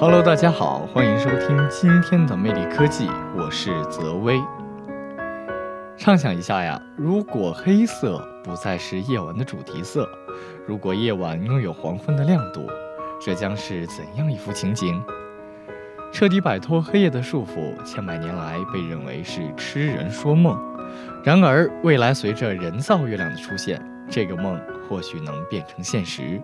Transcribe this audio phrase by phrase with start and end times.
[0.00, 3.06] Hello，大家好，欢迎收听今天的魅力科技，
[3.36, 4.40] 我是泽威。
[5.94, 10.08] 畅想一下呀，如果黑色不再是夜晚的主题色，
[10.66, 12.66] 如果夜晚拥有黄昏的亮度，
[13.20, 14.98] 这将是怎样一幅情景？
[16.10, 20.58] 彻底摆脱黑夜的束缚，千百年来被认为是痴人说梦。
[21.22, 26.40] 然而，未来随着人造月亮的出现，这个梦或许能变成现实。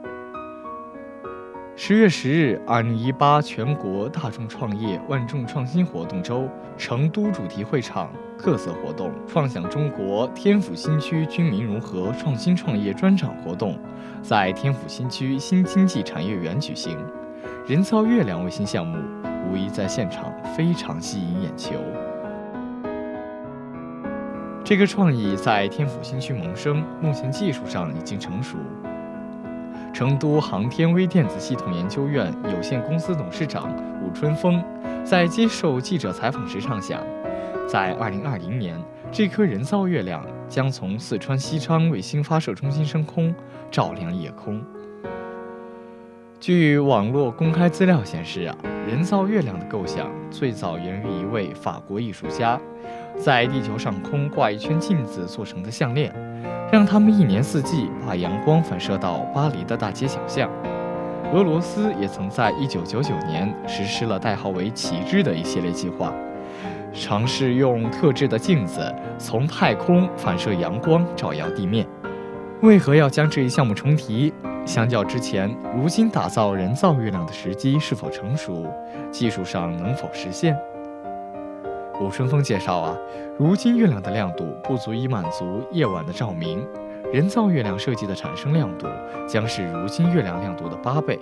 [1.79, 13.79] 十月十日，二零一八全国大众创业万众创新活动周成都主题会场特色活动“创想中国天府新区军民融合创新创业专场”活动
[14.23, 16.97] 在天府新区新经济产业园举行。
[17.66, 18.97] 人造月亮卫星项目
[19.52, 21.74] 无疑在现场非常吸引眼球。
[24.65, 28.57] 这个创意在天府新区萌生，目前技术上已经成熟。
[29.97, 34.63] 成都航天微电子系统研究院有限公司董事长武春风
[35.03, 37.01] 在接受记者采访时畅想，
[37.66, 38.79] 在二零二零年，
[39.11, 43.35] 这颗人造月亮将从四川西昌卫星发射中心升空，
[43.71, 44.63] 照亮夜空。
[46.38, 48.54] 据网络公开资料显示啊，
[48.87, 52.60] 人造月亮的构想最早源于一位法国艺术家，
[53.16, 56.12] 在地球上空挂一圈镜子做成的项链。
[56.70, 60.51] 让他们一年四季把阳光反射到巴黎的大街小巷。
[61.32, 66.12] 俄罗斯也曾在1999年实施了代号为“旗帜”的一系列计划，
[66.92, 71.87] 尝试用特制的镜子从太空反射阳光照耀地面。
[72.62, 74.32] 为何要将这一项目重提？
[74.65, 78.66] 相较之前，如今打造人造月亮的时机是否成熟？
[79.10, 80.56] 技术上能否实现？
[82.00, 82.97] 武春风介绍啊，
[83.38, 86.66] 如今月亮的亮度不足以满足夜晚的照明，
[87.12, 88.86] 人造月亮设计的产生亮度
[89.28, 91.19] 将是如今月亮亮度的八倍。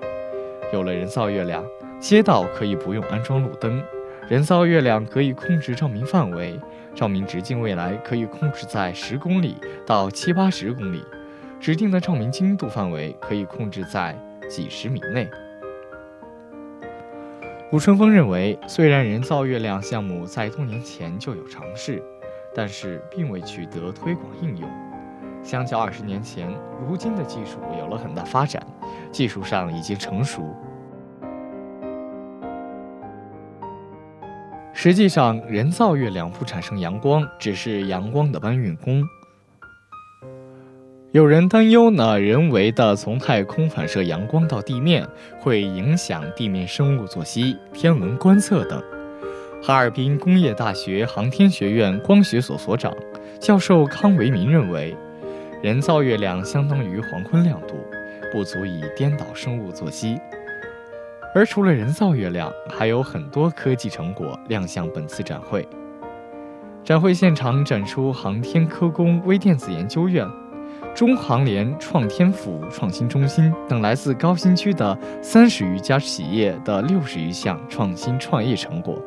[0.72, 1.64] 有了人造月亮，
[1.98, 3.82] 街道可以不用安装路灯，
[4.28, 6.58] 人造月亮可以控制照明范围，
[6.94, 11.04] 照明直径未来可以控制在十公里到七八十公里，
[11.64, 14.14] 指定的照明精度范围可以控制在
[14.50, 15.26] 几十米内。
[17.72, 22.02] 吴春风认为，虽然人造月亮项目在多年前就有尝试，
[22.54, 24.68] 但是并未取得推广应用。
[25.42, 26.54] 相较二十年前，
[26.86, 28.62] 如今的技术有了很大发展，
[29.10, 30.42] 技术上已经成熟。
[34.74, 39.02] 实际上，人造月亮不产生阳光，只是阳光的搬运工。
[41.14, 45.06] 有人担忧呢，人为的从太空反射阳光到地面，
[45.38, 48.82] 会影响地面生物作息、天文观测等。
[49.62, 52.92] 哈尔滨工业大学航天学院光学所所长、
[53.38, 54.96] 教授康维民认为，
[55.62, 57.76] 人造月亮相当于黄昏亮度，
[58.32, 60.18] 不足以颠倒生物作息。
[61.32, 65.64] 而除了人造月亮，还有很多科技成果亮相本次展会。
[66.82, 70.28] 展会现场展出航天科工微电子研究院。
[70.94, 79.02] 中航联创天府创新中心等来自高新区的三十余家企业的六十余项创新创业成果，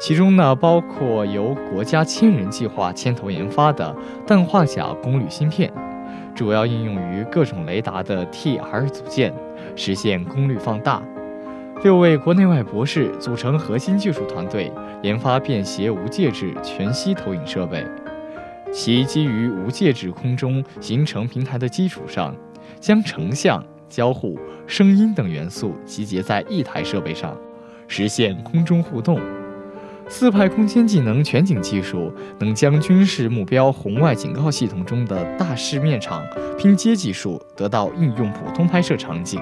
[0.00, 3.94] 其中呢包括由国家千人计划牵头研发的
[4.26, 5.72] 氮化钾功率芯片，
[6.34, 9.32] 主要应用于各种雷达的 T-R 组件，
[9.74, 11.02] 实现功率放大。
[11.82, 14.70] 六位国内外博士组成核心技术团队，
[15.00, 17.84] 研发便携无介质全息投影设备。
[18.72, 22.34] 其基于无介质空中形成平台的基础上，
[22.78, 27.36] 将成像、交互、声音等元素集结在一台设备上，
[27.86, 29.20] 实现空中互动。
[30.10, 36.24] 四派空间技能全景技术能将军事目标红外警告系统中的大视面场
[36.56, 39.38] 拼接技术得到应用普通拍摄场景，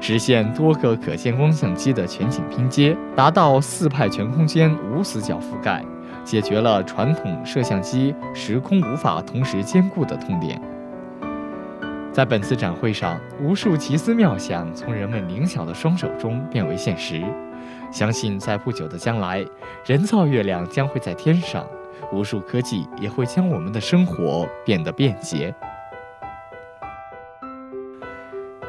[0.00, 5.84] 实现多个可见光相机的全景拼接，达到四派全空间无死角覆盖。
[6.24, 10.60] 解决了传统摄像机时空无法同时兼顾的痛点。
[12.12, 17.22] 在本次展会上，无数奇思妙想从人们灵巧的双手中变为现实。
[17.90, 19.44] 相信在不久的将来，
[19.84, 21.66] 人造月亮将会在天上，
[22.12, 25.54] 无数科技也会将我们的生活变得便捷。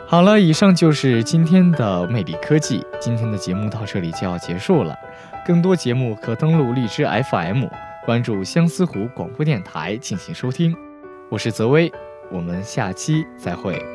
[0.07, 2.85] 好了，以上就是今天的魅力科技。
[2.99, 4.95] 今天的节目到这里就要结束了。
[5.45, 7.65] 更多节目可登录荔枝 FM，
[8.05, 10.75] 关注相思湖广播电台进行收听。
[11.29, 11.91] 我是泽威，
[12.31, 13.94] 我们下期再会。